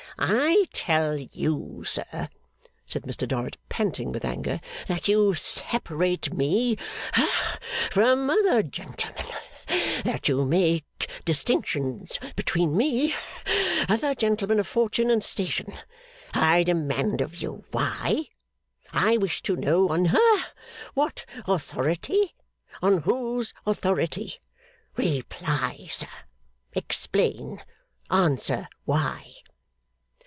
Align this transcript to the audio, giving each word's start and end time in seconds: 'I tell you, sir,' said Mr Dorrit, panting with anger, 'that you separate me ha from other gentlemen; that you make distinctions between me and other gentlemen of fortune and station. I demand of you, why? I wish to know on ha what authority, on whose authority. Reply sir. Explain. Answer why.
'I 0.23 0.65
tell 0.71 1.17
you, 1.17 1.83
sir,' 1.83 2.29
said 2.85 3.03
Mr 3.03 3.27
Dorrit, 3.27 3.57
panting 3.69 4.11
with 4.11 4.23
anger, 4.23 4.61
'that 4.85 5.07
you 5.07 5.33
separate 5.33 6.31
me 6.31 6.77
ha 7.13 7.57
from 7.91 8.29
other 8.29 8.61
gentlemen; 8.61 9.25
that 10.03 10.27
you 10.27 10.45
make 10.45 11.09
distinctions 11.25 12.19
between 12.35 12.77
me 12.77 13.15
and 13.45 13.85
other 13.89 14.13
gentlemen 14.13 14.59
of 14.59 14.67
fortune 14.67 15.09
and 15.09 15.23
station. 15.23 15.73
I 16.35 16.63
demand 16.63 17.21
of 17.21 17.41
you, 17.41 17.63
why? 17.71 18.25
I 18.93 19.17
wish 19.17 19.41
to 19.43 19.55
know 19.55 19.87
on 19.89 20.05
ha 20.13 20.51
what 20.93 21.25
authority, 21.47 22.35
on 22.79 22.99
whose 23.03 23.55
authority. 23.65 24.35
Reply 24.97 25.87
sir. 25.89 26.05
Explain. 26.73 27.63
Answer 28.11 28.67
why. 28.85 29.29